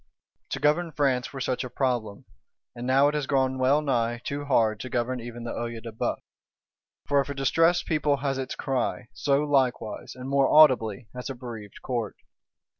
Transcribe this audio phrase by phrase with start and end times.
[0.49, 2.25] To govern France were such a problem;
[2.75, 5.91] and now it has grown well nigh too hard to govern even the Œil de
[5.91, 6.15] Bœuf.
[7.05, 11.35] For if a distressed People has its cry, so likewise, and more audibly, has a
[11.35, 12.15] bereaved Court.